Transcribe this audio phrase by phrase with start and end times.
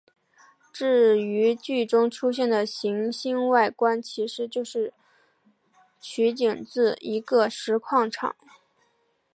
[0.73, 4.91] 至于剧中出现的行星外观其实是
[5.99, 8.35] 取景自一个石矿场。